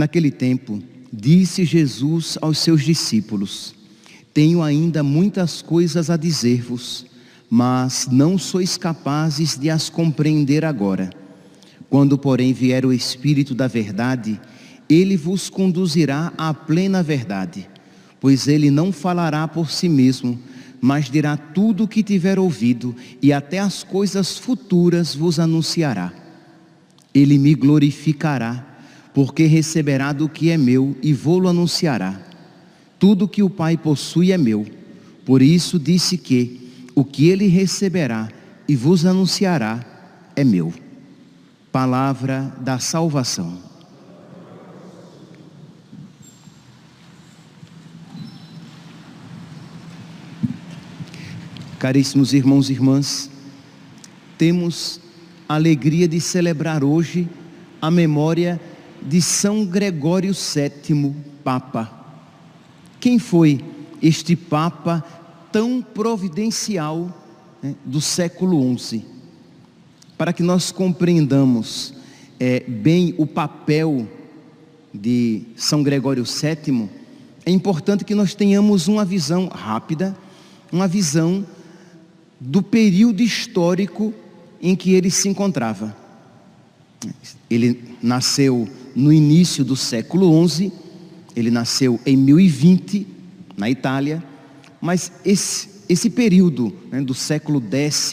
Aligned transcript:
Naquele 0.00 0.30
tempo, 0.30 0.82
disse 1.12 1.62
Jesus 1.62 2.38
aos 2.40 2.56
seus 2.56 2.82
discípulos: 2.82 3.74
Tenho 4.32 4.62
ainda 4.62 5.02
muitas 5.02 5.60
coisas 5.60 6.08
a 6.08 6.16
dizer-vos, 6.16 7.04
mas 7.50 8.08
não 8.10 8.38
sois 8.38 8.78
capazes 8.78 9.58
de 9.58 9.68
as 9.68 9.90
compreender 9.90 10.64
agora. 10.64 11.10
Quando, 11.90 12.16
porém, 12.16 12.54
vier 12.54 12.86
o 12.86 12.94
Espírito 12.94 13.54
da 13.54 13.66
Verdade, 13.66 14.40
ele 14.88 15.18
vos 15.18 15.50
conduzirá 15.50 16.32
à 16.38 16.54
plena 16.54 17.02
verdade, 17.02 17.68
pois 18.18 18.48
ele 18.48 18.70
não 18.70 18.92
falará 18.92 19.46
por 19.46 19.70
si 19.70 19.86
mesmo, 19.86 20.40
mas 20.80 21.10
dirá 21.10 21.36
tudo 21.36 21.84
o 21.84 21.88
que 21.88 22.02
tiver 22.02 22.38
ouvido, 22.38 22.96
e 23.20 23.34
até 23.34 23.58
as 23.58 23.84
coisas 23.84 24.38
futuras 24.38 25.14
vos 25.14 25.38
anunciará. 25.38 26.10
Ele 27.12 27.36
me 27.36 27.54
glorificará, 27.54 28.69
porque 29.20 29.44
receberá 29.44 30.14
do 30.14 30.30
que 30.30 30.48
é 30.48 30.56
meu 30.56 30.96
e 31.02 31.12
vou-lo 31.12 31.46
anunciará. 31.46 32.18
Tudo 32.98 33.28
que 33.28 33.42
o 33.42 33.50
Pai 33.50 33.76
possui 33.76 34.32
é 34.32 34.38
meu. 34.38 34.66
Por 35.26 35.42
isso 35.42 35.78
disse 35.78 36.16
que 36.16 36.88
o 36.94 37.04
que 37.04 37.28
ele 37.28 37.46
receberá 37.46 38.30
e 38.66 38.74
vos 38.74 39.04
anunciará 39.04 39.84
é 40.34 40.42
meu. 40.42 40.72
Palavra 41.70 42.56
da 42.62 42.78
salvação. 42.78 43.58
Caríssimos 51.78 52.32
irmãos 52.32 52.70
e 52.70 52.72
irmãs, 52.72 53.30
temos 54.38 54.98
a 55.46 55.56
alegria 55.56 56.08
de 56.08 56.22
celebrar 56.22 56.82
hoje 56.82 57.28
a 57.82 57.90
memória 57.90 58.58
de 59.02 59.20
São 59.22 59.64
Gregório 59.64 60.32
VII, 60.32 61.14
Papa. 61.42 61.90
Quem 62.98 63.18
foi 63.18 63.64
este 64.02 64.36
Papa 64.36 65.04
tão 65.50 65.82
providencial 65.82 67.12
né, 67.62 67.74
do 67.84 68.00
século 68.00 68.78
XI? 68.78 69.04
Para 70.18 70.32
que 70.32 70.42
nós 70.42 70.70
compreendamos 70.70 71.94
é, 72.38 72.60
bem 72.60 73.14
o 73.16 73.26
papel 73.26 74.06
de 74.92 75.42
São 75.56 75.82
Gregório 75.82 76.24
VII, 76.24 76.88
é 77.46 77.50
importante 77.50 78.04
que 78.04 78.14
nós 78.14 78.34
tenhamos 78.34 78.86
uma 78.86 79.04
visão 79.04 79.46
rápida, 79.46 80.16
uma 80.70 80.86
visão 80.86 81.46
do 82.38 82.62
período 82.62 83.22
histórico 83.22 84.12
em 84.60 84.76
que 84.76 84.92
ele 84.92 85.10
se 85.10 85.28
encontrava. 85.28 85.96
Ele 87.48 87.96
nasceu 88.02 88.68
no 88.94 89.12
início 89.12 89.64
do 89.64 89.76
século 89.76 90.48
XI, 90.48 90.72
ele 91.34 91.50
nasceu 91.50 91.98
em 92.04 92.16
1020, 92.16 93.06
na 93.56 93.70
Itália, 93.70 94.22
mas 94.80 95.12
esse, 95.24 95.68
esse 95.88 96.10
período 96.10 96.72
né, 96.90 97.00
do 97.00 97.14
século 97.14 97.62
X 97.70 98.12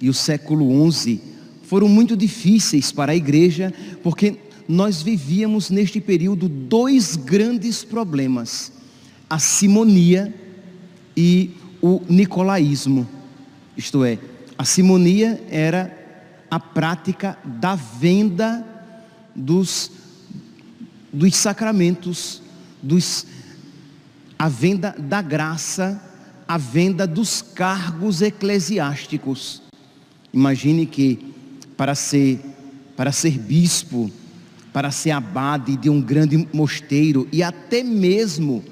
e 0.00 0.08
o 0.08 0.14
século 0.14 0.90
XI 0.90 1.20
foram 1.62 1.88
muito 1.88 2.16
difíceis 2.16 2.90
para 2.90 3.12
a 3.12 3.16
igreja, 3.16 3.72
porque 4.02 4.36
nós 4.66 5.02
vivíamos 5.02 5.70
neste 5.70 6.00
período 6.00 6.48
dois 6.48 7.16
grandes 7.16 7.84
problemas: 7.84 8.72
a 9.28 9.38
simonia 9.38 10.34
e 11.16 11.50
o 11.82 12.00
nicolaísmo. 12.08 13.06
Isto 13.76 14.04
é, 14.04 14.18
a 14.56 14.64
simonia 14.64 15.42
era 15.50 15.97
a 16.50 16.58
prática 16.58 17.38
da 17.44 17.74
venda 17.74 18.64
dos, 19.34 19.90
dos 21.12 21.36
sacramentos, 21.36 22.42
dos, 22.82 23.26
a 24.38 24.48
venda 24.48 24.94
da 24.98 25.20
graça, 25.20 26.02
a 26.46 26.56
venda 26.56 27.06
dos 27.06 27.42
cargos 27.42 28.22
eclesiásticos. 28.22 29.62
Imagine 30.32 30.86
que 30.86 31.34
para 31.76 31.94
ser, 31.94 32.40
para 32.96 33.12
ser 33.12 33.38
bispo, 33.38 34.10
para 34.72 34.90
ser 34.90 35.10
abade 35.10 35.76
de 35.76 35.90
um 35.90 36.00
grande 36.00 36.48
mosteiro 36.52 37.28
e 37.32 37.42
até 37.42 37.82
mesmo 37.82 38.64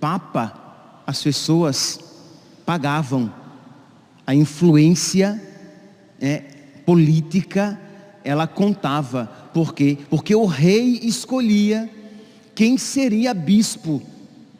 papa, 0.00 1.02
as 1.06 1.22
pessoas 1.22 1.98
pagavam 2.64 3.32
a 4.26 4.34
influência 4.34 5.40
é, 6.20 6.55
política 6.86 7.78
ela 8.24 8.46
contava. 8.46 9.26
Por 9.52 9.74
quê? 9.74 9.98
Porque 10.08 10.34
o 10.34 10.46
rei 10.46 11.00
escolhia 11.02 11.90
quem 12.54 12.78
seria 12.78 13.34
bispo, 13.34 14.02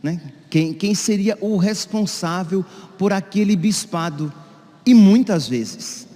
né? 0.03 0.20
quem, 0.50 0.75
quem 0.75 0.94
seria 0.94 1.38
o 1.41 1.56
responsável 1.56 2.64
por 2.98 3.12
aquele 3.12 3.56
bispado. 3.56 4.32
E 4.84 4.92
muitas 4.92 5.48
vezes, 5.48 6.06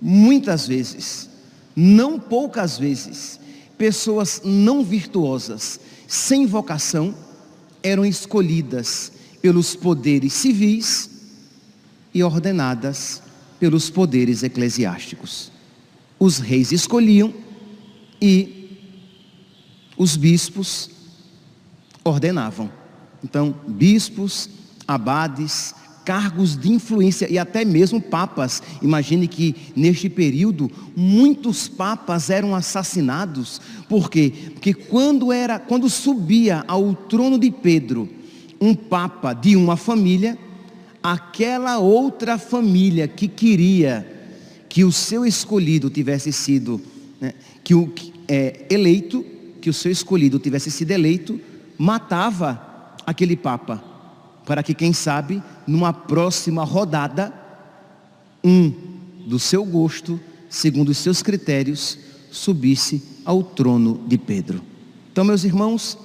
muitas 0.00 0.66
vezes, 0.66 1.28
não 1.74 2.18
poucas 2.18 2.78
vezes, 2.78 3.38
pessoas 3.76 4.42
não 4.44 4.82
virtuosas, 4.82 5.78
sem 6.08 6.46
vocação, 6.46 7.14
eram 7.82 8.04
escolhidas 8.04 9.12
pelos 9.40 9.76
poderes 9.76 10.32
civis 10.32 11.10
e 12.12 12.22
ordenadas 12.22 13.22
pelos 13.60 13.90
poderes 13.90 14.42
eclesiásticos. 14.42 15.52
Os 16.18 16.38
reis 16.38 16.72
escolhiam 16.72 17.32
e 18.20 18.78
os 19.96 20.16
bispos 20.16 20.90
ordenavam. 22.04 22.70
Então, 23.22 23.54
bispos, 23.66 24.48
abades, 24.86 25.74
cargos 26.04 26.56
de 26.56 26.70
influência 26.70 27.30
e 27.30 27.36
até 27.36 27.64
mesmo 27.64 28.00
papas. 28.00 28.62
Imagine 28.80 29.26
que 29.26 29.56
neste 29.74 30.08
período 30.08 30.70
muitos 30.96 31.66
papas 31.66 32.30
eram 32.30 32.54
assassinados. 32.54 33.60
Por 33.88 34.08
quê? 34.08 34.32
Porque 34.52 34.72
quando 34.72 35.32
era, 35.32 35.58
quando 35.58 35.90
subia 35.90 36.64
ao 36.68 36.94
trono 36.94 37.38
de 37.38 37.50
Pedro, 37.50 38.08
um 38.60 38.74
papa 38.74 39.32
de 39.32 39.56
uma 39.56 39.76
família, 39.76 40.38
aquela 41.02 41.78
outra 41.78 42.38
família 42.38 43.08
que 43.08 43.26
queria 43.26 44.15
que 44.68 44.84
o 44.84 44.92
seu 44.92 45.24
escolhido 45.24 45.88
tivesse 45.90 46.32
sido, 46.32 46.80
né, 47.20 47.34
que 47.62 47.74
o 47.74 47.92
é, 48.28 48.66
eleito, 48.70 49.24
que 49.60 49.70
o 49.70 49.72
seu 49.72 49.90
escolhido 49.90 50.38
tivesse 50.38 50.70
sido 50.70 50.90
eleito, 50.90 51.40
matava 51.78 52.94
aquele 53.06 53.36
papa, 53.36 53.82
para 54.44 54.62
que 54.62 54.74
quem 54.74 54.92
sabe, 54.92 55.42
numa 55.66 55.92
próxima 55.92 56.64
rodada, 56.64 57.32
um 58.44 58.72
do 59.26 59.38
seu 59.38 59.64
gosto, 59.64 60.20
segundo 60.48 60.90
os 60.90 60.98
seus 60.98 61.22
critérios, 61.22 61.98
subisse 62.30 63.02
ao 63.24 63.42
trono 63.42 64.04
de 64.06 64.16
Pedro. 64.16 64.62
Então, 65.10 65.24
meus 65.24 65.44
irmãos, 65.44 65.98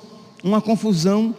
uma 0.44 0.62
confusão 0.62 1.36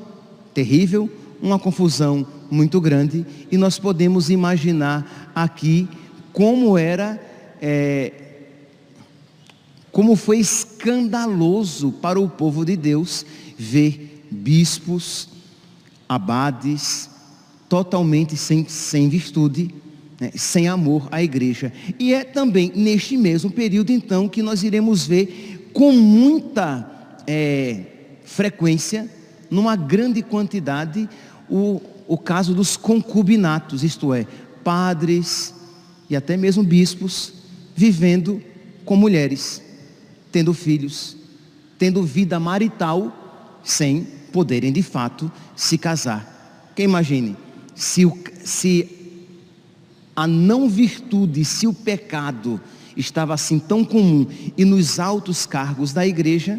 terrível, 0.54 1.10
uma 1.40 1.58
confusão 1.58 2.26
muito 2.50 2.80
grande 2.80 3.26
e 3.50 3.56
nós 3.56 3.78
podemos 3.78 4.30
imaginar 4.30 5.32
aqui 5.34 5.88
como 6.32 6.79
era, 6.79 7.20
é, 7.61 8.12
como 9.90 10.17
foi 10.17 10.38
escandaloso 10.38 11.93
para 11.93 12.19
o 12.19 12.29
povo 12.29 12.64
de 12.64 12.76
Deus 12.76 13.26
ver 13.58 14.26
bispos, 14.31 15.29
abades, 16.08 17.11
totalmente 17.69 18.37
sem, 18.37 18.67
sem 18.67 19.08
virtude, 19.08 19.75
né, 20.19 20.31
sem 20.34 20.69
amor 20.69 21.08
à 21.11 21.23
igreja. 21.23 21.73
E 21.99 22.14
é 22.14 22.25
também 22.25 22.73
neste 22.75 23.17
mesmo 23.17 23.50
período, 23.50 23.90
então, 23.90 24.29
que 24.29 24.43
nós 24.43 24.62
iremos 24.62 25.06
ver 25.06 25.70
com 25.73 25.93
muita 25.93 27.20
é, 27.26 27.81
frequência, 28.25 29.08
numa 29.50 29.76
grande 29.76 30.23
quantidade, 30.23 31.08
o, 31.49 31.81
o 32.08 32.17
caso 32.17 32.55
dos 32.55 32.76
concubinatos, 32.76 33.84
isto 33.84 34.14
é, 34.14 34.26
padres 34.64 35.55
e 36.12 36.16
até 36.16 36.36
mesmo 36.36 36.62
bispos 36.62 37.32
vivendo 37.74 38.42
com 38.84 38.94
mulheres. 38.94 39.62
tendo 40.30 40.54
filhos, 40.54 41.14
tendo 41.78 42.02
vida 42.02 42.40
marital, 42.40 43.60
sem 43.62 44.06
poderem 44.32 44.72
de 44.72 44.82
fato 44.82 45.30
se 45.54 45.76
casar. 45.76 46.72
Quem 46.74 46.86
imagine, 46.86 47.36
se, 47.74 48.06
o, 48.06 48.16
se 48.42 48.88
a 50.16 50.26
não 50.26 50.70
virtude, 50.70 51.44
se 51.44 51.66
o 51.66 51.74
pecado 51.74 52.58
estava 52.96 53.34
assim 53.34 53.58
tão 53.58 53.84
comum 53.84 54.26
e 54.56 54.64
nos 54.64 54.98
altos 54.98 55.44
cargos 55.44 55.92
da 55.92 56.06
igreja, 56.06 56.58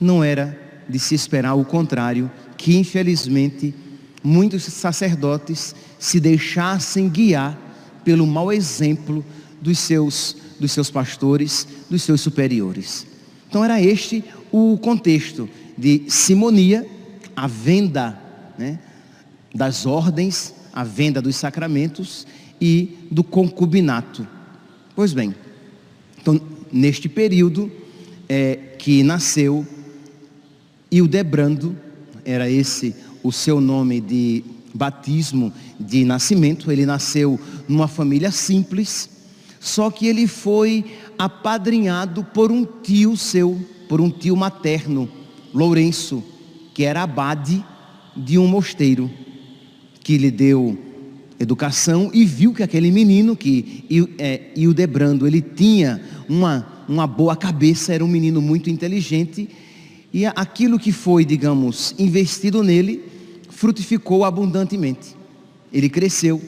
não 0.00 0.24
era 0.24 0.82
de 0.88 0.98
se 0.98 1.14
esperar 1.14 1.54
o 1.54 1.64
contrário, 1.64 2.28
que 2.56 2.76
infelizmente 2.76 3.72
muitos 4.24 4.64
sacerdotes 4.64 5.72
se 6.00 6.18
deixassem 6.18 7.08
guiar 7.08 7.69
pelo 8.04 8.26
mau 8.26 8.52
exemplo 8.52 9.24
dos 9.60 9.78
seus, 9.78 10.36
dos 10.58 10.72
seus 10.72 10.90
pastores, 10.90 11.66
dos 11.88 12.02
seus 12.02 12.20
superiores. 12.20 13.06
Então 13.48 13.64
era 13.64 13.80
este 13.80 14.24
o 14.50 14.78
contexto 14.78 15.48
de 15.76 16.04
simonia, 16.08 16.86
a 17.34 17.46
venda 17.46 18.20
né, 18.58 18.78
das 19.54 19.86
ordens, 19.86 20.54
a 20.72 20.84
venda 20.84 21.20
dos 21.20 21.36
sacramentos 21.36 22.26
e 22.60 22.96
do 23.10 23.24
concubinato. 23.24 24.26
Pois 24.94 25.12
bem, 25.12 25.34
então 26.20 26.40
neste 26.72 27.08
período 27.08 27.70
é, 28.28 28.56
que 28.78 29.02
nasceu 29.02 29.66
Hildebrando, 30.90 31.76
era 32.24 32.50
esse 32.50 32.94
o 33.22 33.32
seu 33.32 33.60
nome 33.60 34.00
de 34.00 34.44
batismo 34.72 35.52
de 35.78 36.04
nascimento, 36.04 36.70
ele 36.70 36.86
nasceu 36.86 37.38
numa 37.70 37.86
família 37.86 38.32
simples, 38.32 39.08
só 39.60 39.90
que 39.90 40.08
ele 40.08 40.26
foi 40.26 40.84
apadrinhado 41.16 42.24
por 42.24 42.50
um 42.50 42.64
tio 42.64 43.16
seu, 43.16 43.58
por 43.88 44.00
um 44.00 44.10
tio 44.10 44.36
materno, 44.36 45.08
Lourenço, 45.54 46.22
que 46.74 46.82
era 46.82 47.02
abade 47.02 47.64
de 48.16 48.38
um 48.38 48.46
mosteiro, 48.46 49.08
que 50.02 50.18
lhe 50.18 50.30
deu 50.30 50.76
educação 51.38 52.10
e 52.12 52.24
viu 52.24 52.52
que 52.52 52.62
aquele 52.62 52.90
menino, 52.90 53.36
que 53.36 53.84
é, 54.18 54.50
Hildebrando, 54.56 55.26
ele 55.26 55.40
tinha 55.40 56.00
uma, 56.28 56.84
uma 56.88 57.06
boa 57.06 57.36
cabeça, 57.36 57.94
era 57.94 58.04
um 58.04 58.08
menino 58.08 58.42
muito 58.42 58.68
inteligente, 58.68 59.48
e 60.12 60.26
aquilo 60.26 60.78
que 60.78 60.90
foi, 60.90 61.24
digamos, 61.24 61.94
investido 61.98 62.64
nele, 62.64 63.04
frutificou 63.48 64.24
abundantemente. 64.24 65.14
Ele 65.72 65.88
cresceu? 65.88 66.40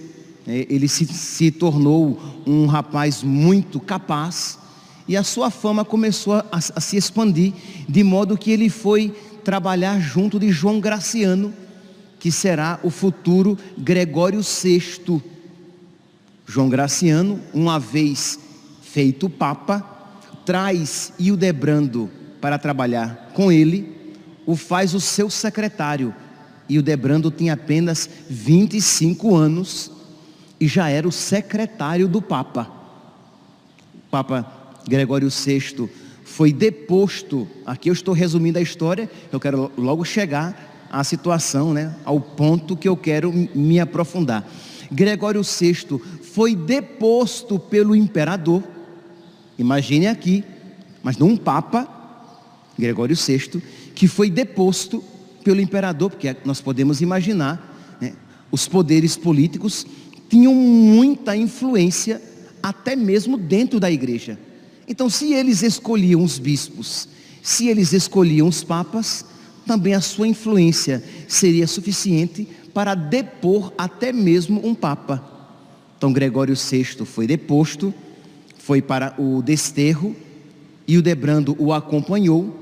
Ele 0.47 0.89
se, 0.89 1.07
se 1.07 1.51
tornou 1.51 2.21
um 2.47 2.67
rapaz 2.67 3.23
muito 3.23 3.79
capaz 3.79 4.59
e 5.07 5.17
a 5.17 5.23
sua 5.23 5.51
fama 5.51 5.85
começou 5.85 6.35
a, 6.35 6.47
a, 6.53 6.81
se 6.81 6.97
expandir, 6.97 7.53
de 7.89 8.03
modo 8.05 8.39
que 8.39 8.51
ele 8.51 8.69
foi 8.69 9.15
trabalhar 9.45 10.01
junto 10.01 10.39
de 10.39 10.51
João 10.51 10.81
Graciano, 10.81 11.53
que 12.19 12.31
será 12.31 12.79
o 12.83 12.91
futuro 12.91 13.59
Gregório 13.77 14.41
VI. 14.41 15.21
João 16.47 16.69
Graciano, 16.69 17.41
uma 17.53 17.79
vez 17.79 18.39
feito 18.81 19.29
Papa, 19.29 19.81
traz 20.47 21.13
Hildebrando 21.19 22.11
para 22.41 22.59
trabalhar 22.59 23.31
com 23.35 23.51
ele, 23.51 23.89
o 24.47 24.57
faz 24.57 24.95
o 24.95 25.01
seu 25.01 25.31
secretário, 25.31 26.15
e 26.69 26.79
o 26.79 26.83
Debrando 26.83 27.31
tinha 27.31 27.55
apenas 27.55 28.09
25 28.31 29.35
anos 29.35 29.91
e 30.63 30.69
já 30.69 30.89
era 30.89 31.09
o 31.09 31.11
secretário 31.11 32.07
do 32.07 32.23
Papa. 32.23 32.71
O 33.97 34.11
Papa 34.13 34.47
Gregório 34.87 35.29
VI 35.29 35.91
foi 36.25 36.53
deposto. 36.53 37.49
Aqui 37.67 37.91
eu 37.91 37.93
estou 37.93 38.15
resumindo 38.15 38.61
a 38.61 38.63
história, 38.63 39.11
eu 39.33 39.41
quero 39.41 39.73
logo 39.77 40.05
chegar 40.05 40.87
à 40.89 41.03
situação, 41.03 41.75
né, 41.75 41.93
ao 42.05 42.21
ponto 42.21 42.77
que 42.77 42.89
eu 42.89 42.97
quero 42.97 43.33
me 43.33 43.81
aprofundar. 43.81 44.49
Gregório 44.89 45.43
VI 45.43 46.01
foi 46.23 46.55
deposto 46.55 47.59
pelo 47.59 47.97
imperador. 47.97 48.63
Imagine 49.59 50.07
aqui, 50.07 50.45
mas 51.03 51.19
não 51.19 51.31
um 51.31 51.37
papa, 51.37 51.89
Gregório 52.79 53.17
VI, 53.17 53.61
que 53.97 54.07
foi 54.07 54.31
deposto 54.31 55.03
pelo 55.43 55.61
imperador, 55.61 56.11
porque 56.11 56.37
nós 56.45 56.61
podemos 56.61 57.01
imaginar, 57.01 57.99
né, 58.01 58.13
os 58.53 58.69
poderes 58.69 59.17
políticos 59.17 59.85
tinham 60.33 60.55
muita 60.55 61.37
influência 61.37 62.19
até 62.63 62.97
mesmo 62.97 63.37
dentro 63.37 63.79
da 63.79 63.91
igreja. 63.91 64.39
Então, 64.89 65.11
se 65.11 65.35
eles 65.35 65.63
escolhiam 65.63 66.25
os 66.25 66.39
bispos, 66.39 67.07
se 67.43 67.69
eles 67.69 67.93
escolhiam 67.93 68.49
os 68.49 68.65
papas, 68.65 69.27
também 69.67 69.93
a 69.93 70.01
sua 70.01 70.27
influência 70.27 71.05
seria 71.29 71.67
suficiente 71.67 72.49
para 72.73 72.95
depor 72.95 73.75
até 73.77 74.11
mesmo 74.11 74.67
um 74.67 74.75
papa. 74.75 75.23
Então, 75.99 76.11
Gregório 76.15 76.57
VI 76.57 77.05
foi 77.05 77.27
deposto, 77.27 77.93
foi 78.57 78.81
para 78.81 79.15
o 79.19 79.43
desterro, 79.43 80.17
e 80.89 80.97
o 80.97 81.03
Debrando 81.03 81.55
o 81.59 81.75
acompanhou, 81.75 82.59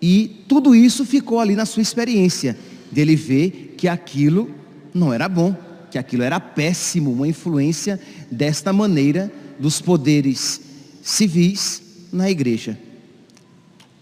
e 0.00 0.42
tudo 0.48 0.74
isso 0.74 1.04
ficou 1.04 1.38
ali 1.38 1.54
na 1.54 1.66
sua 1.66 1.82
experiência, 1.82 2.56
dele 2.90 3.14
ver 3.14 3.74
que 3.76 3.86
aquilo 3.86 4.50
não 4.94 5.12
era 5.12 5.28
bom, 5.28 5.67
que 5.90 5.98
aquilo 5.98 6.22
era 6.22 6.38
péssimo, 6.38 7.12
uma 7.12 7.28
influência 7.28 8.00
desta 8.30 8.72
maneira 8.72 9.32
dos 9.58 9.80
poderes 9.80 10.60
civis 11.02 11.82
na 12.12 12.30
igreja. 12.30 12.78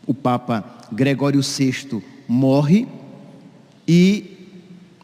O 0.06 0.14
Papa 0.14 0.88
Gregório 0.92 1.40
VI 1.40 2.02
morre 2.28 2.86
e, 3.86 4.24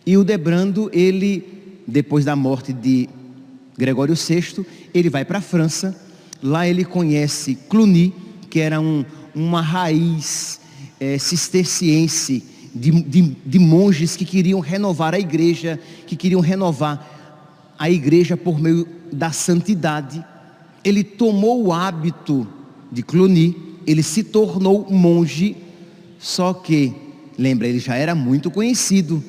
e 0.05 0.17
o 0.17 0.25
Debrando, 0.25 0.91
ele, 0.93 1.83
depois 1.87 2.25
da 2.25 2.37
morte 2.37 2.73
de 2.73 3.09
Gregório 3.77 4.15
VI, 4.15 4.65
ele 4.93 5.09
vai 5.09 5.25
para 5.25 5.39
a 5.39 5.43
França, 5.43 5.97
lá 6.43 6.67
ele 6.67 6.85
conhece 6.85 7.55
Cluny, 7.69 8.15
que 8.51 8.61
era 8.61 8.81
um, 8.81 9.05
uma 9.35 9.61
raiz 9.61 10.61
é, 11.01 11.19
cisterciense, 11.19 12.45
de, 12.75 12.91
de, 13.03 13.37
de 13.45 13.59
monges 13.59 14.17
que 14.17 14.25
queriam 14.25 14.61
renovar 14.61 15.15
a 15.15 15.19
igreja, 15.19 15.79
que 16.07 16.17
queriam 16.17 16.41
renovar 16.41 17.75
a 17.79 17.91
igreja 17.91 18.37
por 18.37 18.61
meio 18.61 18.87
da 19.13 19.31
santidade. 19.31 20.25
Ele 20.85 21.05
tomou 21.05 21.65
o 21.65 21.73
hábito 21.73 22.47
de 22.91 23.03
Cluny, 23.03 23.57
ele 23.87 24.03
se 24.03 24.23
tornou 24.23 24.87
monge, 24.91 25.57
só 26.19 26.53
que, 26.55 26.93
lembra, 27.39 27.69
ele 27.69 27.79
já 27.79 27.97
era 27.97 28.15
muito 28.15 28.51
conhecido 28.51 29.23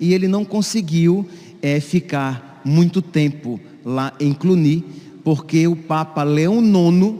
e 0.00 0.12
ele 0.12 0.28
não 0.28 0.44
conseguiu 0.44 1.26
é, 1.62 1.80
ficar 1.80 2.60
muito 2.64 3.00
tempo 3.00 3.60
lá 3.84 4.12
em 4.18 4.32
Cluny, 4.32 4.84
porque 5.22 5.66
o 5.66 5.76
Papa 5.76 6.22
Leão 6.22 6.60
IX, 6.62 7.14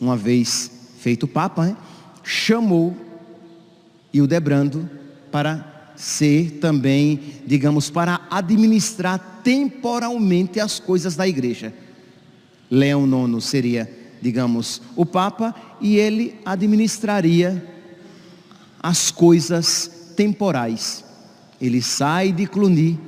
uma 0.00 0.16
vez 0.16 0.70
feito 0.98 1.26
Papa, 1.26 1.66
né, 1.66 1.76
chamou 2.22 2.94
Hildebrando 4.16 4.88
para 5.30 5.92
ser 5.96 6.58
também, 6.60 7.20
digamos, 7.46 7.90
para 7.90 8.20
administrar 8.30 9.40
temporalmente 9.42 10.60
as 10.60 10.78
coisas 10.78 11.16
da 11.16 11.26
igreja. 11.26 11.72
Leão 12.70 13.06
IX 13.06 13.44
seria, 13.44 13.90
digamos, 14.20 14.82
o 14.94 15.06
Papa 15.06 15.54
e 15.80 15.96
ele 15.96 16.38
administraria 16.44 17.64
as 18.82 19.10
coisas 19.10 20.12
temporais. 20.16 21.04
Ele 21.60 21.80
sai 21.80 22.32
de 22.32 22.46
Cluny, 22.46 23.00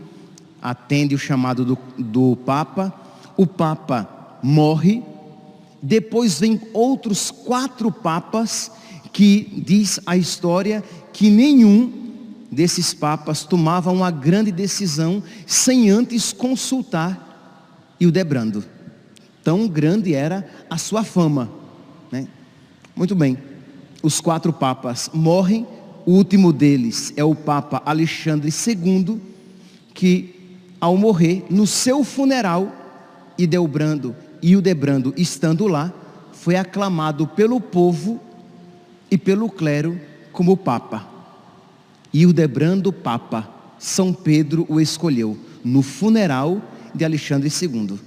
atende 0.63 1.15
o 1.15 1.19
chamado 1.19 1.65
do, 1.65 1.79
do 1.99 2.37
Papa, 2.37 2.93
o 3.37 3.47
Papa 3.47 4.39
morre, 4.43 5.03
depois 5.81 6.41
vem 6.41 6.61
outros 6.73 7.31
quatro 7.31 7.93
papas 7.93 8.71
que 9.13 9.63
diz 9.65 10.01
a 10.07 10.17
história 10.17 10.83
que 11.13 11.31
nenhum 11.31 11.93
desses 12.51 12.95
papas 12.95 13.45
tomava 13.45 13.91
uma 13.91 14.11
grande 14.11 14.51
decisão 14.51 15.23
sem 15.47 15.91
antes 15.91 16.33
consultar 16.33 17.27
Hildebrando. 18.01 18.65
Tão 19.43 19.67
grande 19.67 20.15
era 20.15 20.49
a 20.71 20.79
sua 20.79 21.03
fama. 21.03 21.51
Né? 22.13 22.29
Muito 22.95 23.15
bem, 23.15 23.37
os 24.03 24.21
quatro 24.21 24.53
papas 24.53 25.11
morrem, 25.13 25.67
o 26.07 26.13
último 26.13 26.53
deles 26.53 27.13
é 27.17 27.25
o 27.25 27.35
Papa 27.35 27.83
Alexandre 27.85 28.51
II, 28.51 29.21
que 29.93 30.35
ao 30.81 30.97
morrer, 30.97 31.45
no 31.51 31.67
seu 31.67 32.05
funeral, 32.05 32.73
Hildebrando, 33.37 34.15
Hildebrando 34.41 35.13
estando 35.17 35.67
lá, 35.67 35.93
foi 36.33 36.55
aclamado 36.55 37.27
pelo 37.27 37.61
povo 37.61 38.21
e 39.11 39.17
pelo 39.17 39.49
clero 39.49 40.01
como 40.33 40.57
Papa. 40.57 41.07
E 42.13 42.27
o 42.27 42.33
Debrando 42.33 42.93
Papa, 42.93 43.49
São 43.79 44.13
Pedro 44.13 44.67
o 44.69 44.81
escolheu 44.81 45.37
no 45.65 45.83
funeral 45.83 46.63
de 46.95 47.05
Alexandre 47.05 47.49
II. 47.51 47.99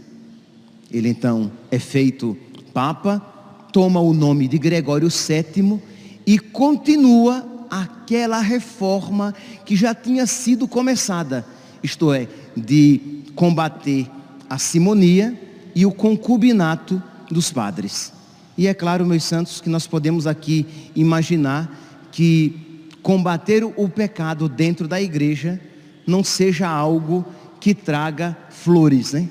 Ele 0.89 1.09
então 1.09 1.51
é 1.69 1.79
feito 1.79 2.37
Papa 2.73 3.31
toma 3.71 3.99
o 3.99 4.13
nome 4.13 4.47
de 4.47 4.57
Gregório 4.57 5.07
VII 5.07 5.79
e 6.25 6.37
continua 6.37 7.47
aquela 7.69 8.39
reforma 8.39 9.33
que 9.65 9.75
já 9.75 9.95
tinha 9.95 10.25
sido 10.25 10.67
começada, 10.67 11.45
isto 11.81 12.11
é, 12.11 12.27
de 12.55 13.23
combater 13.33 14.09
a 14.49 14.57
simonia 14.57 15.39
e 15.73 15.85
o 15.85 15.91
concubinato 15.91 17.01
dos 17.29 17.49
padres. 17.51 18.11
E 18.61 18.67
é 18.67 18.75
claro, 18.75 19.07
meus 19.07 19.23
santos, 19.23 19.59
que 19.59 19.67
nós 19.67 19.87
podemos 19.87 20.27
aqui 20.27 20.67
imaginar 20.95 22.07
que 22.11 22.85
combater 23.01 23.63
o 23.63 23.89
pecado 23.89 24.47
dentro 24.47 24.87
da 24.87 25.01
igreja 25.01 25.59
não 26.05 26.23
seja 26.23 26.69
algo 26.69 27.25
que 27.59 27.73
traga 27.73 28.37
flores, 28.51 29.13
né? 29.13 29.27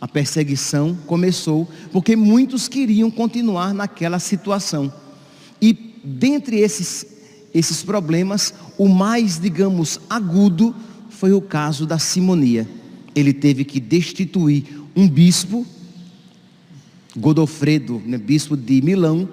A 0.00 0.06
perseguição 0.06 0.96
começou 1.04 1.68
porque 1.90 2.14
muitos 2.14 2.68
queriam 2.68 3.10
continuar 3.10 3.74
naquela 3.74 4.20
situação. 4.20 4.94
E 5.60 5.72
dentre 6.04 6.60
esses 6.60 7.04
esses 7.52 7.82
problemas, 7.82 8.54
o 8.78 8.86
mais, 8.86 9.40
digamos, 9.40 9.98
agudo 10.08 10.76
foi 11.10 11.32
o 11.32 11.40
caso 11.40 11.84
da 11.84 11.98
simonia. 11.98 12.68
Ele 13.16 13.32
teve 13.32 13.64
que 13.64 13.80
destituir 13.80 14.64
um 14.94 15.08
bispo, 15.08 15.66
Godofredo, 17.18 18.02
né, 18.04 18.16
bispo 18.16 18.56
de 18.56 18.80
Milão, 18.82 19.28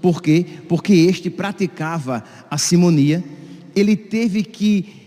por 0.00 0.22
quê? 0.22 0.46
Porque 0.68 0.92
este 0.92 1.28
praticava 1.28 2.24
a 2.50 2.56
simonia. 2.56 3.22
Ele 3.74 3.96
teve 3.96 4.42
que 4.42 5.00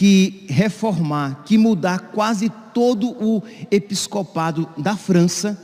que 0.00 0.46
reformar, 0.48 1.42
que 1.44 1.58
mudar 1.58 1.98
quase 2.12 2.50
todo 2.72 3.10
o 3.22 3.42
episcopado 3.70 4.66
da 4.78 4.96
França. 4.96 5.60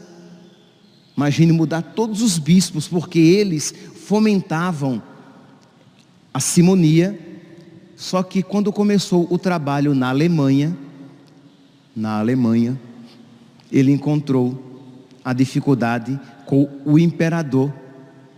Imagine 1.17 1.53
mudar 1.53 1.81
todos 1.81 2.21
os 2.21 2.39
bispos, 2.39 2.87
porque 2.87 3.19
eles 3.19 3.75
fomentavam 3.95 5.03
a 6.35 6.41
simonia. 6.41 7.19
Só 7.97 8.23
que 8.23 8.43
quando 8.43 8.71
começou 8.71 9.27
o 9.31 9.39
trabalho 9.39 9.95
na 9.95 10.11
Alemanha, 10.11 10.77
na 11.95 12.19
Alemanha, 12.19 12.79
ele 13.73 13.91
encontrou 13.91 14.76
a 15.27 15.33
dificuldade 15.33 16.21
com 16.45 16.69
o 16.85 16.97
imperador 16.97 17.75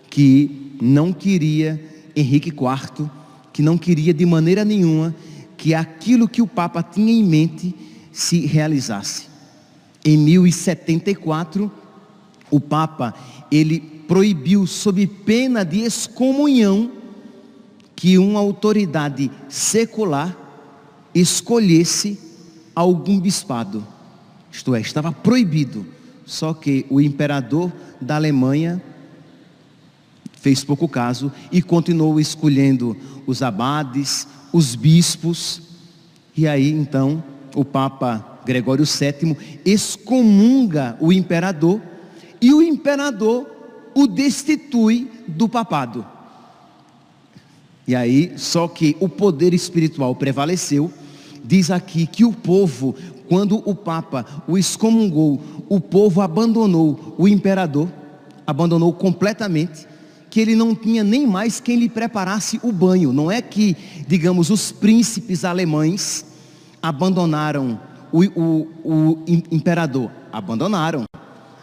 que 0.09 0.75
não 0.81 1.13
queria 1.13 1.79
Henrique 2.17 2.49
IV, 2.49 3.11
que 3.53 3.61
não 3.61 3.77
queria 3.77 4.15
de 4.15 4.25
maneira 4.25 4.65
nenhuma 4.65 5.15
que 5.55 5.75
aquilo 5.75 6.27
que 6.27 6.41
o 6.41 6.47
Papa 6.47 6.83
tinha 6.83 7.13
em 7.13 7.23
mente 7.23 7.75
se 8.11 8.47
realizasse. 8.47 9.27
Em 10.03 10.17
1074, 10.17 11.71
o 12.51 12.59
Papa 12.59 13.15
ele 13.53 13.81
proibiu 14.09 14.67
sob 14.67 15.07
pena 15.07 15.67
de 15.67 15.81
excomunhão 15.81 16.91
que 17.95 18.17
uma 18.17 18.41
autoridade 18.41 19.31
secular 19.47 20.35
escolhesse 21.15 22.19
algum 22.75 23.21
bispado. 23.21 23.87
Isto 24.51 24.75
é, 24.75 24.81
estava 24.81 25.13
proibido. 25.13 25.98
Só 26.29 26.53
que 26.53 26.85
o 26.91 27.01
imperador 27.01 27.73
da 27.99 28.17
Alemanha 28.17 28.83
fez 30.35 30.63
pouco 30.63 30.87
caso 30.87 31.33
e 31.51 31.63
continuou 31.63 32.21
escolhendo 32.21 32.95
os 33.27 33.43
abades, 33.43 34.29
os 34.53 34.75
bispos, 34.75 35.63
e 36.37 36.47
aí 36.47 36.71
então 36.71 37.25
o 37.55 37.65
Papa 37.65 38.41
Gregório 38.45 38.85
VII 38.85 39.35
excomunga 39.65 40.99
o 41.01 41.11
imperador 41.15 41.81
e 42.43 42.53
o 42.53 42.61
imperador 42.61 43.47
o 43.95 44.07
destitui 44.07 45.11
do 45.27 45.49
papado. 45.49 46.05
E 47.87 47.97
aí, 47.97 48.35
só 48.37 48.69
que 48.69 48.95
o 49.01 49.09
poder 49.09 49.55
espiritual 49.55 50.15
prevaleceu, 50.15 50.93
diz 51.43 51.71
aqui 51.71 52.07
que 52.07 52.23
o 52.23 52.35
povo, 52.35 52.95
quando 53.29 53.63
o 53.65 53.75
Papa 53.75 54.25
o 54.47 54.57
excomungou, 54.57 55.41
o 55.69 55.81
povo 55.81 56.21
abandonou 56.21 57.15
o 57.19 57.29
imperador, 57.29 57.89
abandonou 58.47 58.93
completamente 58.93 59.87
que 60.31 60.41
ele 60.41 60.55
não 60.55 60.75
tinha 60.75 61.03
nem 61.03 61.27
mais 61.27 61.61
quem 61.61 61.77
lhe 61.77 61.89
preparasse 61.89 62.61
o 62.63 62.73
banho. 62.73 63.13
Não 63.13 63.31
é 63.31 63.41
que, 63.41 63.77
digamos, 64.07 64.51
os 64.51 64.71
príncipes 64.71 65.45
alemães 65.45 66.25
abandonaram 66.83 67.81
o, 68.13 68.25
o, 68.25 68.69
o 68.85 69.19
imperador, 69.27 70.11
abandonaram. 70.33 71.05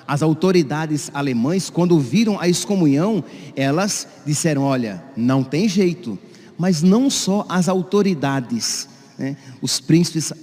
As 0.07 0.21
autoridades 0.21 1.09
alemães, 1.13 1.69
quando 1.69 1.99
viram 1.99 2.39
a 2.39 2.47
excomunhão, 2.47 3.23
elas 3.55 4.07
disseram: 4.25 4.63
Olha, 4.63 5.03
não 5.15 5.43
tem 5.43 5.67
jeito. 5.67 6.17
Mas 6.57 6.81
não 6.81 7.09
só 7.09 7.45
as 7.49 7.67
autoridades, 7.67 8.87
né? 9.17 9.37
os 9.61 9.79
príncipes 9.79 10.33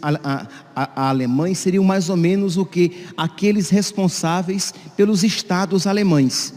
alemães 0.97 1.59
seriam 1.59 1.85
mais 1.85 2.09
ou 2.09 2.17
menos 2.17 2.57
o 2.57 2.65
que 2.65 3.07
aqueles 3.17 3.69
responsáveis 3.69 4.73
pelos 4.97 5.23
estados 5.23 5.87
alemães. 5.87 6.55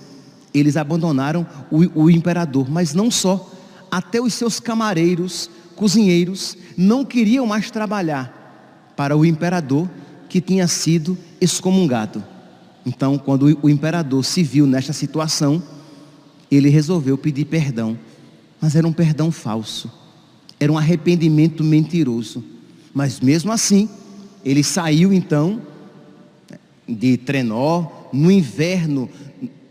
Eles 0.53 0.77
abandonaram 0.77 1.45
o, 1.69 2.03
o 2.03 2.09
imperador, 2.09 2.69
mas 2.69 2.93
não 2.93 3.11
só, 3.11 3.51
até 3.91 4.21
os 4.21 4.33
seus 4.33 4.59
camareiros, 4.59 5.49
cozinheiros, 5.75 6.57
não 6.77 7.03
queriam 7.03 7.45
mais 7.45 7.69
trabalhar 7.69 8.93
para 8.95 9.15
o 9.15 9.25
imperador 9.25 9.89
que 10.29 10.39
tinha 10.39 10.67
sido 10.67 11.17
excomungado. 11.39 12.23
Então, 12.85 13.17
quando 13.17 13.57
o 13.61 13.69
imperador 13.69 14.23
se 14.23 14.43
viu 14.43 14.65
nesta 14.65 14.93
situação, 14.93 15.61
ele 16.49 16.69
resolveu 16.69 17.17
pedir 17.17 17.45
perdão, 17.45 17.97
mas 18.61 18.75
era 18.75 18.87
um 18.87 18.93
perdão 18.93 19.31
falso, 19.31 19.91
era 20.65 20.73
um 20.73 20.77
arrependimento 20.77 21.63
mentiroso. 21.63 22.43
Mas 22.91 23.19
mesmo 23.19 23.51
assim, 23.51 23.87
ele 24.43 24.63
saiu 24.63 25.13
então 25.13 25.61
de 26.87 27.17
Trenó, 27.17 27.87
no 28.11 28.31
inverno 28.31 29.07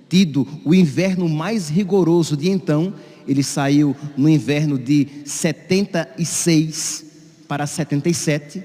tido 0.09 0.47
o 0.65 0.73
inverno 0.73 1.29
mais 1.29 1.69
rigoroso 1.69 2.37
de 2.37 2.49
então, 2.49 2.95
ele 3.27 3.43
saiu 3.43 3.97
no 4.17 4.29
inverno 4.29 4.79
de 4.79 5.09
76 5.25 7.05
para 7.49 7.67
77, 7.67 8.63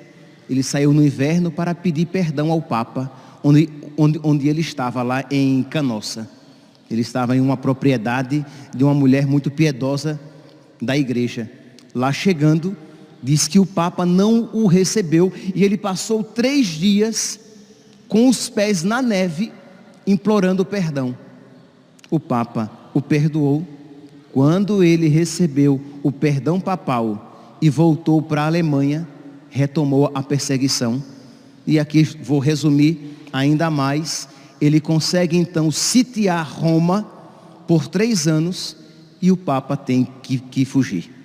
ele 0.48 0.62
saiu 0.62 0.94
no 0.94 1.04
inverno 1.04 1.50
para 1.50 1.74
pedir 1.74 2.06
perdão 2.06 2.52
ao 2.52 2.62
Papa, 2.62 3.12
onde, 3.44 3.68
onde, 3.98 4.20
onde 4.22 4.48
ele 4.48 4.62
estava 4.62 5.02
lá 5.02 5.26
em 5.32 5.64
Canossa. 5.64 6.30
Ele 6.92 7.02
estava 7.02 7.36
em 7.36 7.40
uma 7.40 7.58
propriedade 7.58 8.46
de 8.76 8.84
uma 8.84 8.94
mulher 8.94 9.26
muito 9.26 9.50
piedosa 9.50 10.20
da 10.80 10.96
igreja. 10.96 11.59
Lá 12.00 12.13
chegando, 12.13 12.77
diz 13.22 13.46
que 13.46 13.60
o 13.60 13.65
Papa 13.65 14.06
não 14.06 14.50
o 14.53 14.68
recebeu 14.68 15.34
e 15.53 15.65
ele 15.65 15.75
passou 15.75 16.24
três 16.24 16.65
dias 16.68 17.38
com 18.08 18.29
os 18.29 18.48
pés 18.48 18.84
na 18.84 19.01
neve, 19.01 19.51
implorando 20.08 20.63
perdão 20.63 21.13
o 22.10 22.22
Papa 22.22 22.72
o 22.94 23.01
perdoou. 23.01 23.68
Quando 24.32 24.82
ele 24.82 25.10
recebeu 25.10 25.82
o 26.01 26.10
perdão 26.10 26.58
papal 26.58 27.58
e 27.62 27.70
voltou 27.70 28.22
para 28.22 28.44
a 28.44 28.46
Alemanha, 28.46 29.06
retomou 29.50 30.10
a 30.15 30.24
perseguição. 30.24 31.03
E 31.68 31.77
aqui 31.77 32.03
vou 32.24 32.39
resumir 32.39 33.18
ainda 33.34 33.70
mais. 33.70 34.29
Ele 34.62 34.79
consegue 34.79 35.36
então 35.36 35.70
sitiar 35.70 36.50
Roma 36.50 37.06
por 37.68 37.89
três 37.89 38.25
anos 38.25 38.77
e 39.22 39.34
o 39.34 39.36
Papa 39.36 39.75
tem 39.75 40.08
que, 40.24 40.38
que 40.38 40.63
fugir. 40.63 41.19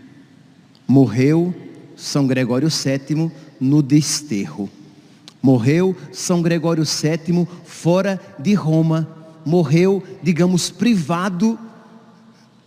Morreu 0.86 1.54
São 1.96 2.26
Gregório 2.26 2.68
VII 2.68 3.30
no 3.60 3.82
desterro. 3.82 4.68
Morreu 5.42 5.96
São 6.12 6.42
Gregório 6.42 6.84
VII 6.84 7.46
fora 7.64 8.20
de 8.38 8.54
Roma 8.54 9.08
morreu, 9.44 10.02
digamos, 10.22 10.70
privado 10.70 11.58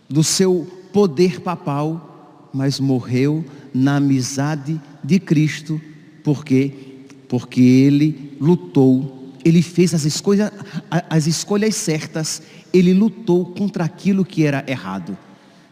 do 0.08 0.22
seu 0.22 0.66
poder 0.92 1.40
papal, 1.40 2.48
mas 2.52 2.78
morreu 2.78 3.44
na 3.74 3.96
amizade 3.96 4.80
de 5.02 5.18
Cristo, 5.18 5.80
porque 6.22 6.86
porque 7.28 7.60
ele 7.60 8.32
lutou, 8.40 9.34
ele 9.44 9.60
fez 9.60 9.92
as 9.92 10.06
escolhas, 10.06 10.50
as 11.10 11.26
escolhas 11.26 11.74
certas, 11.74 12.40
ele 12.72 12.94
lutou 12.94 13.44
contra 13.44 13.84
aquilo 13.84 14.24
que 14.24 14.46
era 14.46 14.64
errado. 14.66 15.14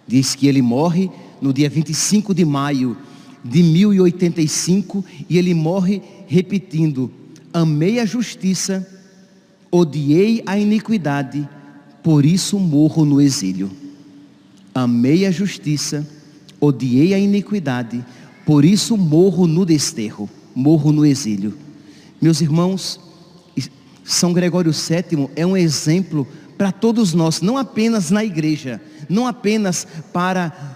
Diz 0.06 0.34
que 0.34 0.46
ele 0.46 0.60
morre 0.60 1.10
no 1.46 1.52
dia 1.52 1.70
25 1.70 2.34
de 2.34 2.44
maio 2.44 2.96
de 3.44 3.62
1085 3.62 5.04
e 5.30 5.38
ele 5.38 5.54
morre 5.54 6.02
repetindo: 6.26 7.10
amei 7.52 8.00
a 8.00 8.04
justiça 8.04 8.86
Odiei 9.70 10.42
a 10.46 10.58
iniquidade, 10.58 11.46
por 12.02 12.24
isso 12.24 12.58
morro 12.58 13.04
no 13.04 13.20
exílio. 13.20 13.70
Amei 14.74 15.26
a 15.26 15.30
justiça, 15.30 16.06
odiei 16.60 17.12
a 17.12 17.18
iniquidade, 17.18 18.04
por 18.44 18.64
isso 18.64 18.96
morro 18.96 19.46
no 19.46 19.66
desterro, 19.66 20.30
morro 20.54 20.92
no 20.92 21.04
exílio. 21.04 21.56
Meus 22.20 22.40
irmãos, 22.40 23.00
São 24.04 24.32
Gregório 24.32 24.72
VII 24.72 25.28
é 25.34 25.44
um 25.44 25.56
exemplo 25.56 26.26
para 26.56 26.72
todos 26.72 27.12
nós, 27.12 27.40
não 27.40 27.58
apenas 27.58 28.10
na 28.10 28.24
igreja, 28.24 28.80
não 29.08 29.26
apenas 29.26 29.86
para 30.12 30.75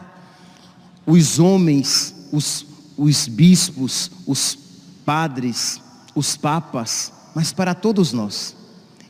os 1.11 1.41
homens, 1.41 2.15
os, 2.31 2.65
os 2.97 3.27
bispos, 3.27 4.11
os 4.27 4.57
padres, 5.05 5.81
os 6.15 6.37
papas, 6.37 7.13
mas 7.35 7.53
para 7.53 7.75
todos 7.75 8.13
nós. 8.13 8.55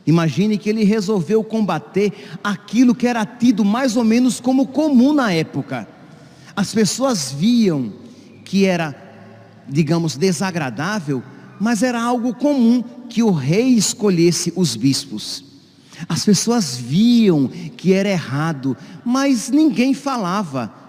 Imagine 0.05 0.57
que 0.57 0.67
ele 0.67 0.83
resolveu 0.83 1.43
combater 1.43 2.11
aquilo 2.43 2.95
que 2.95 3.05
era 3.05 3.23
tido 3.23 3.63
mais 3.63 3.95
ou 3.95 4.03
menos 4.03 4.39
como 4.39 4.67
comum 4.67 5.13
na 5.13 5.31
época. 5.31 5.87
As 6.55 6.73
pessoas 6.73 7.31
viam 7.31 7.93
que 8.43 8.65
era, 8.65 8.95
digamos, 9.69 10.17
desagradável, 10.17 11.21
mas 11.59 11.83
era 11.83 12.01
algo 12.01 12.33
comum 12.33 12.83
que 13.07 13.21
o 13.21 13.29
rei 13.29 13.75
escolhesse 13.75 14.51
os 14.55 14.75
bispos. 14.75 15.43
As 16.09 16.25
pessoas 16.25 16.75
viam 16.75 17.47
que 17.47 17.93
era 17.93 18.09
errado, 18.09 18.75
mas 19.05 19.51
ninguém 19.51 19.93
falava 19.93 20.80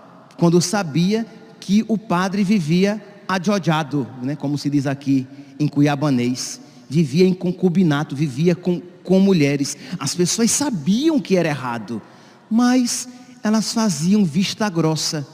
quando 0.42 0.60
sabia 0.60 1.24
que 1.60 1.84
o 1.86 1.96
padre 1.96 2.42
vivia 2.42 3.00
adjojado, 3.28 4.08
né, 4.20 4.34
como 4.34 4.58
se 4.58 4.68
diz 4.68 4.88
aqui 4.88 5.24
em 5.56 5.68
cuiabanês. 5.68 6.60
Vivia 6.90 7.24
em 7.24 7.32
concubinato, 7.32 8.16
vivia 8.16 8.56
com, 8.56 8.82
com 9.04 9.20
mulheres. 9.20 9.76
As 10.00 10.16
pessoas 10.16 10.50
sabiam 10.50 11.20
que 11.20 11.36
era 11.36 11.48
errado, 11.48 12.02
mas 12.50 13.08
elas 13.40 13.72
faziam 13.72 14.24
vista 14.24 14.68
grossa. 14.68 15.24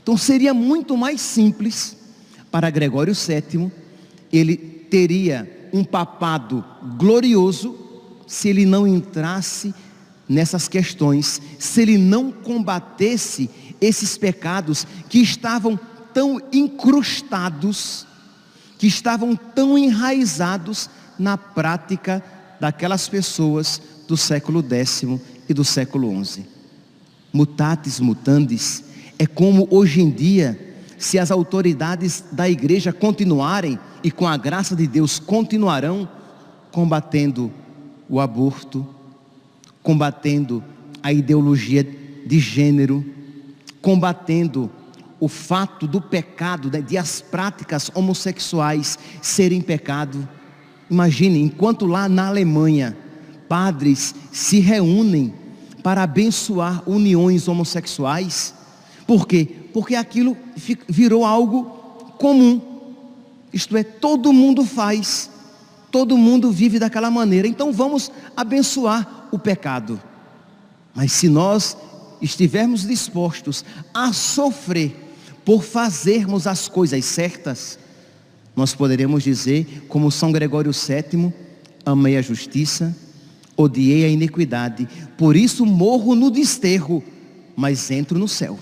Então 0.00 0.16
seria 0.16 0.54
muito 0.54 0.96
mais 0.96 1.20
simples 1.20 1.96
para 2.48 2.70
Gregório 2.70 3.14
VII, 3.14 3.72
ele 4.32 4.56
teria 4.56 5.68
um 5.72 5.82
papado 5.82 6.64
glorioso 6.96 7.76
se 8.24 8.48
ele 8.48 8.64
não 8.64 8.86
entrasse 8.86 9.74
nessas 10.28 10.68
questões, 10.68 11.40
se 11.58 11.82
ele 11.82 11.96
não 11.96 12.30
combatesse 12.30 13.48
esses 13.80 14.18
pecados 14.18 14.86
que 15.08 15.18
estavam 15.20 15.78
tão 16.12 16.40
incrustados, 16.52 18.06
que 18.78 18.86
estavam 18.86 19.34
tão 19.34 19.78
enraizados 19.78 20.90
na 21.18 21.38
prática 21.38 22.22
daquelas 22.60 23.08
pessoas 23.08 23.80
do 24.06 24.16
século 24.16 24.64
X 24.68 25.04
e 25.48 25.54
do 25.54 25.64
século 25.64 26.24
XI. 26.24 26.46
Mutatis 27.32 28.00
mutandis 28.00 28.84
é 29.18 29.26
como 29.26 29.66
hoje 29.70 30.00
em 30.00 30.10
dia, 30.10 30.76
se 30.96 31.18
as 31.18 31.30
autoridades 31.30 32.24
da 32.32 32.48
igreja 32.48 32.92
continuarem 32.92 33.78
e 34.02 34.10
com 34.10 34.26
a 34.26 34.36
graça 34.36 34.74
de 34.74 34.86
Deus 34.86 35.18
continuarão 35.18 36.08
combatendo 36.70 37.52
o 38.08 38.20
aborto, 38.20 38.86
combatendo 39.88 40.62
a 41.02 41.10
ideologia 41.10 41.82
de 42.26 42.38
gênero, 42.38 43.02
combatendo 43.80 44.70
o 45.18 45.28
fato 45.28 45.86
do 45.86 45.98
pecado, 45.98 46.70
né, 46.70 46.82
de 46.82 46.98
as 46.98 47.22
práticas 47.22 47.90
homossexuais 47.94 48.98
serem 49.22 49.62
pecado. 49.62 50.28
Imagine, 50.90 51.40
enquanto 51.40 51.86
lá 51.86 52.06
na 52.06 52.26
Alemanha, 52.26 52.94
padres 53.48 54.14
se 54.30 54.60
reúnem 54.60 55.32
para 55.82 56.02
abençoar 56.02 56.82
uniões 56.86 57.48
homossexuais. 57.48 58.52
Por 59.06 59.26
quê? 59.26 59.48
Porque 59.72 59.94
aquilo 59.94 60.36
virou 60.86 61.24
algo 61.24 61.64
comum. 62.18 62.60
Isto 63.54 63.74
é, 63.74 63.82
todo 63.82 64.34
mundo 64.34 64.66
faz. 64.66 65.30
Todo 65.90 66.18
mundo 66.18 66.52
vive 66.52 66.78
daquela 66.78 67.10
maneira. 67.10 67.48
Então 67.48 67.72
vamos 67.72 68.12
abençoar 68.36 69.17
o 69.30 69.38
pecado. 69.38 70.00
Mas 70.94 71.12
se 71.12 71.28
nós 71.28 71.76
estivermos 72.20 72.86
dispostos 72.86 73.64
a 73.92 74.12
sofrer 74.12 74.94
por 75.44 75.62
fazermos 75.62 76.46
as 76.46 76.68
coisas 76.68 77.04
certas, 77.04 77.78
nós 78.54 78.74
poderemos 78.74 79.22
dizer, 79.22 79.84
como 79.88 80.10
São 80.10 80.32
Gregório 80.32 80.72
VII, 80.72 81.32
amei 81.84 82.16
a 82.16 82.22
justiça, 82.22 82.94
odiei 83.56 84.04
a 84.04 84.08
iniquidade, 84.08 84.88
por 85.16 85.36
isso 85.36 85.64
morro 85.64 86.14
no 86.14 86.30
desterro, 86.30 87.02
mas 87.56 87.90
entro 87.90 88.18
no 88.18 88.28
céu. 88.28 88.58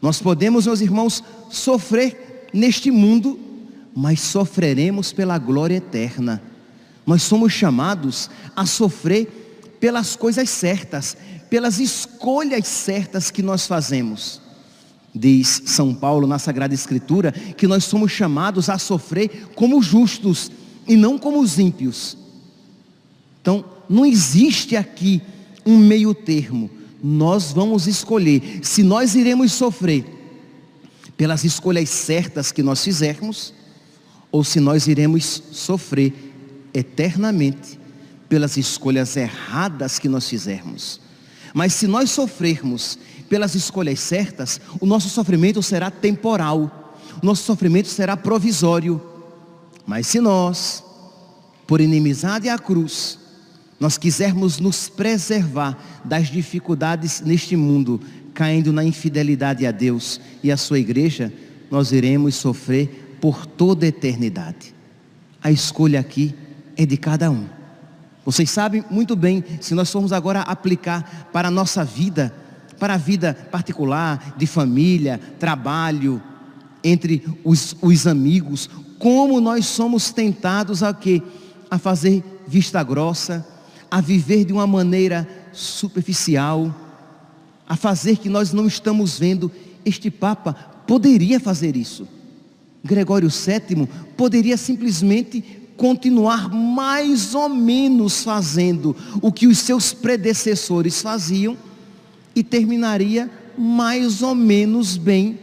Nós 0.00 0.20
podemos, 0.20 0.66
meus 0.66 0.80
irmãos, 0.80 1.22
sofrer 1.50 2.48
neste 2.52 2.90
mundo 2.90 3.50
mas 3.94 4.20
sofreremos 4.20 5.12
pela 5.12 5.38
glória 5.38 5.76
eterna. 5.76 6.42
Nós 7.06 7.22
somos 7.22 7.52
chamados 7.52 8.30
a 8.54 8.64
sofrer 8.64 9.39
pelas 9.80 10.14
coisas 10.14 10.50
certas, 10.50 11.16
pelas 11.48 11.80
escolhas 11.80 12.68
certas 12.68 13.30
que 13.30 13.42
nós 13.42 13.66
fazemos. 13.66 14.40
Diz 15.12 15.62
São 15.66 15.92
Paulo 15.94 16.26
na 16.26 16.38
Sagrada 16.38 16.74
Escritura 16.74 17.32
que 17.32 17.66
nós 17.66 17.84
somos 17.84 18.12
chamados 18.12 18.68
a 18.68 18.78
sofrer 18.78 19.48
como 19.56 19.82
justos 19.82 20.52
e 20.86 20.94
não 20.94 21.18
como 21.18 21.40
os 21.40 21.58
ímpios. 21.58 22.16
Então, 23.40 23.64
não 23.88 24.04
existe 24.04 24.76
aqui 24.76 25.20
um 25.64 25.78
meio 25.78 26.14
termo. 26.14 26.70
Nós 27.02 27.50
vamos 27.50 27.86
escolher 27.86 28.60
se 28.62 28.82
nós 28.82 29.14
iremos 29.14 29.52
sofrer 29.52 30.04
pelas 31.16 31.42
escolhas 31.42 31.88
certas 31.88 32.52
que 32.52 32.62
nós 32.62 32.84
fizermos 32.84 33.52
ou 34.30 34.44
se 34.44 34.60
nós 34.60 34.86
iremos 34.86 35.42
sofrer 35.50 36.12
eternamente 36.72 37.79
pelas 38.30 38.56
escolhas 38.56 39.16
erradas 39.16 39.98
que 39.98 40.08
nós 40.08 40.28
fizermos. 40.28 41.00
Mas 41.52 41.74
se 41.74 41.88
nós 41.88 42.10
sofrermos 42.10 42.96
pelas 43.28 43.56
escolhas 43.56 43.98
certas, 43.98 44.60
o 44.80 44.86
nosso 44.86 45.08
sofrimento 45.08 45.60
será 45.60 45.90
temporal, 45.90 46.94
o 47.20 47.26
nosso 47.26 47.42
sofrimento 47.42 47.88
será 47.88 48.16
provisório. 48.16 49.02
Mas 49.84 50.06
se 50.06 50.20
nós, 50.20 50.84
por 51.66 51.80
inimizade 51.80 52.48
à 52.48 52.56
cruz, 52.56 53.18
nós 53.80 53.98
quisermos 53.98 54.60
nos 54.60 54.88
preservar 54.88 55.76
das 56.04 56.28
dificuldades 56.28 57.20
neste 57.20 57.56
mundo, 57.56 58.00
caindo 58.32 58.72
na 58.72 58.84
infidelidade 58.84 59.66
a 59.66 59.72
Deus 59.72 60.20
e 60.40 60.52
à 60.52 60.56
sua 60.56 60.78
igreja, 60.78 61.32
nós 61.68 61.90
iremos 61.90 62.36
sofrer 62.36 63.16
por 63.20 63.44
toda 63.44 63.86
a 63.86 63.88
eternidade. 63.88 64.72
A 65.42 65.50
escolha 65.50 65.98
aqui 65.98 66.32
é 66.76 66.86
de 66.86 66.96
cada 66.96 67.28
um. 67.28 67.59
Vocês 68.24 68.50
sabem 68.50 68.84
muito 68.90 69.16
bem, 69.16 69.42
se 69.60 69.74
nós 69.74 69.90
formos 69.90 70.12
agora 70.12 70.40
aplicar 70.42 71.28
para 71.32 71.48
a 71.48 71.50
nossa 71.50 71.84
vida, 71.84 72.34
para 72.78 72.94
a 72.94 72.98
vida 72.98 73.34
particular, 73.50 74.34
de 74.36 74.46
família, 74.46 75.18
trabalho, 75.38 76.22
entre 76.82 77.22
os, 77.44 77.76
os 77.80 78.06
amigos, 78.06 78.68
como 78.98 79.40
nós 79.40 79.66
somos 79.66 80.10
tentados 80.10 80.82
a 80.82 80.92
quê? 80.92 81.22
A 81.70 81.78
fazer 81.78 82.22
vista 82.46 82.82
grossa, 82.82 83.46
a 83.90 84.00
viver 84.00 84.44
de 84.44 84.52
uma 84.52 84.66
maneira 84.66 85.28
superficial, 85.52 86.74
a 87.66 87.76
fazer 87.76 88.16
que 88.16 88.28
nós 88.28 88.52
não 88.52 88.66
estamos 88.66 89.18
vendo. 89.18 89.50
Este 89.84 90.10
Papa 90.10 90.52
poderia 90.86 91.40
fazer 91.40 91.76
isso. 91.76 92.06
Gregório 92.84 93.28
VII 93.28 93.86
poderia 94.16 94.56
simplesmente 94.56 95.59
continuar 95.80 96.50
mais 96.50 97.34
ou 97.34 97.48
menos 97.48 98.22
fazendo 98.22 98.94
o 99.22 99.32
que 99.32 99.46
os 99.46 99.56
seus 99.56 99.94
predecessores 99.94 101.00
faziam 101.00 101.56
e 102.36 102.44
terminaria 102.44 103.30
mais 103.56 104.20
ou 104.20 104.34
menos 104.34 104.98
bem 104.98 105.38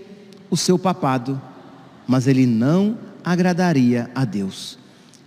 o 0.47 0.55
seu 0.55 0.77
papado, 0.77 1.41
mas 2.07 2.27
ele 2.27 2.45
não 2.45 2.99
agradaria 3.25 4.11
a 4.13 4.23
Deus. 4.25 4.77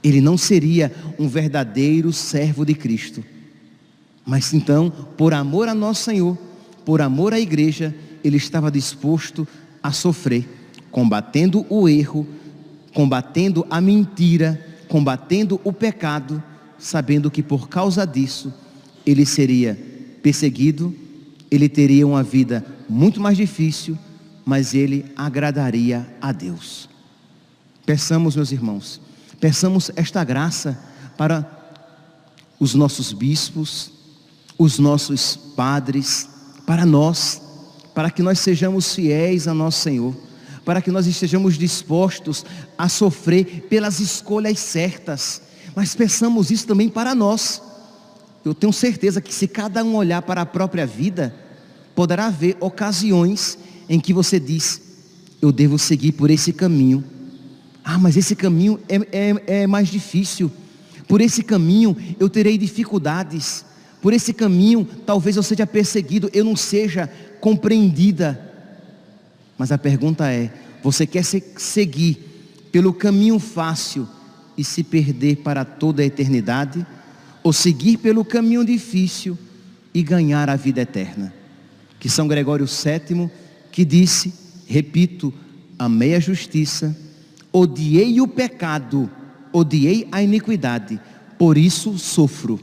Ele 0.00 0.20
não 0.20 0.38
seria 0.38 0.94
um 1.18 1.26
verdadeiro 1.26 2.12
servo 2.12 2.64
de 2.64 2.74
Cristo. 2.74 3.24
Mas 4.24 4.54
então, 4.54 4.92
por 5.16 5.34
amor 5.34 5.66
a 5.66 5.74
nosso 5.74 6.04
Senhor, 6.04 6.38
por 6.84 7.00
amor 7.00 7.34
à 7.34 7.40
igreja, 7.40 7.92
ele 8.22 8.36
estava 8.36 8.70
disposto 8.70 9.46
a 9.82 9.90
sofrer 9.90 10.48
combatendo 10.92 11.66
o 11.68 11.88
erro, 11.88 12.24
combatendo 12.94 13.66
a 13.68 13.80
mentira, 13.80 14.69
combatendo 14.90 15.60
o 15.62 15.72
pecado, 15.72 16.42
sabendo 16.76 17.30
que 17.30 17.44
por 17.44 17.68
causa 17.68 18.04
disso 18.04 18.52
ele 19.06 19.24
seria 19.24 19.78
perseguido, 20.20 20.92
ele 21.48 21.68
teria 21.68 22.04
uma 22.04 22.24
vida 22.24 22.66
muito 22.88 23.20
mais 23.20 23.36
difícil, 23.36 23.96
mas 24.44 24.74
ele 24.74 25.06
agradaria 25.16 26.12
a 26.20 26.32
Deus. 26.32 26.88
Peçamos, 27.86 28.34
meus 28.34 28.50
irmãos, 28.50 29.00
peçamos 29.38 29.92
esta 29.94 30.24
graça 30.24 30.76
para 31.16 31.48
os 32.58 32.74
nossos 32.74 33.12
bispos, 33.12 33.92
os 34.58 34.80
nossos 34.80 35.36
padres, 35.54 36.28
para 36.66 36.84
nós, 36.84 37.40
para 37.94 38.10
que 38.10 38.22
nós 38.22 38.40
sejamos 38.40 38.92
fiéis 38.92 39.46
a 39.46 39.54
nosso 39.54 39.82
Senhor 39.82 40.29
para 40.64 40.82
que 40.82 40.90
nós 40.90 41.06
estejamos 41.06 41.56
dispostos 41.56 42.44
a 42.76 42.88
sofrer 42.88 43.66
pelas 43.68 44.00
escolhas 44.00 44.58
certas. 44.58 45.42
Mas 45.74 45.94
pensamos 45.94 46.50
isso 46.50 46.66
também 46.66 46.88
para 46.88 47.14
nós. 47.14 47.62
eu 48.44 48.54
tenho 48.54 48.72
certeza 48.72 49.20
que 49.20 49.32
se 49.32 49.46
cada 49.46 49.84
um 49.84 49.96
olhar 49.96 50.22
para 50.22 50.42
a 50.42 50.46
própria 50.46 50.86
vida, 50.86 51.34
poderá 51.94 52.26
haver 52.26 52.56
ocasiões 52.60 53.58
em 53.88 53.98
que 54.00 54.12
você 54.12 54.38
diz: 54.38 54.80
Eu 55.40 55.52
devo 55.52 55.78
seguir 55.78 56.12
por 56.12 56.30
esse 56.30 56.52
caminho. 56.52 57.04
Ah, 57.84 57.98
mas 57.98 58.16
esse 58.16 58.36
caminho 58.36 58.78
é, 58.88 58.96
é, 59.12 59.62
é 59.62 59.66
mais 59.66 59.88
difícil. 59.88 60.50
Por 61.08 61.20
esse 61.20 61.42
caminho 61.42 61.96
eu 62.18 62.28
terei 62.28 62.56
dificuldades. 62.56 63.64
Por 64.00 64.12
esse 64.12 64.32
caminho 64.32 64.86
talvez 65.04 65.36
eu 65.36 65.42
seja 65.42 65.66
perseguido, 65.66 66.30
eu 66.32 66.44
não 66.44 66.56
seja 66.56 67.10
compreendida. 67.40 68.49
Mas 69.60 69.70
a 69.70 69.76
pergunta 69.76 70.32
é: 70.32 70.50
você 70.82 71.06
quer 71.06 71.22
seguir 71.22 72.16
pelo 72.72 72.94
caminho 72.94 73.38
fácil 73.38 74.08
e 74.56 74.64
se 74.64 74.82
perder 74.82 75.36
para 75.42 75.66
toda 75.66 76.00
a 76.00 76.06
eternidade? 76.06 76.86
Ou 77.42 77.52
seguir 77.52 77.98
pelo 77.98 78.24
caminho 78.24 78.64
difícil 78.64 79.36
e 79.92 80.02
ganhar 80.02 80.48
a 80.48 80.56
vida 80.56 80.80
eterna? 80.80 81.34
Que 81.98 82.08
São 82.08 82.26
Gregório 82.26 82.64
VII, 82.64 83.28
que 83.70 83.84
disse, 83.84 84.32
repito, 84.66 85.30
amei 85.78 86.14
a 86.14 86.20
justiça, 86.20 86.96
odiei 87.52 88.18
o 88.18 88.26
pecado, 88.26 89.10
odiei 89.52 90.08
a 90.10 90.22
iniquidade, 90.22 90.98
por 91.38 91.58
isso 91.58 91.98
sofro, 91.98 92.58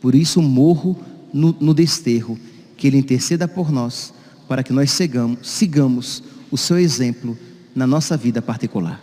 por 0.00 0.14
isso 0.14 0.40
morro 0.40 0.98
no, 1.30 1.54
no 1.60 1.74
desterro, 1.74 2.38
que 2.74 2.86
Ele 2.86 2.96
interceda 2.96 3.46
por 3.46 3.70
nós, 3.70 4.14
para 4.48 4.62
que 4.62 4.72
nós 4.72 4.90
sigamos, 4.90 5.46
sigamos 5.46 6.37
o 6.50 6.56
seu 6.56 6.78
exemplo 6.78 7.38
na 7.74 7.86
nossa 7.86 8.16
vida 8.16 8.42
particular. 8.42 9.00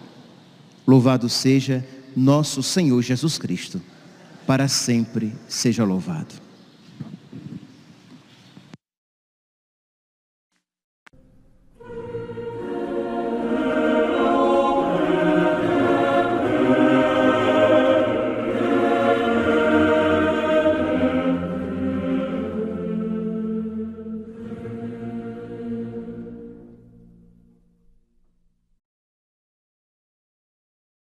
Louvado 0.88 1.28
seja 1.30 1.86
nosso 2.16 2.62
Senhor 2.62 3.02
Jesus 3.02 3.38
Cristo, 3.38 3.82
para 4.46 4.68
sempre 4.68 5.34
seja 5.48 5.84
louvado. 5.84 6.45